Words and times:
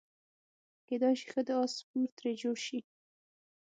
کیدای 0.87 1.15
شي 1.19 1.25
ښه 1.31 1.41
د 1.47 1.49
اس 1.61 1.71
سپور 1.79 2.07
ترې 2.17 2.31
جوړ 2.41 2.57
شي. 2.65 2.79